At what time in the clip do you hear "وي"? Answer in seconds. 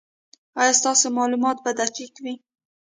2.23-2.35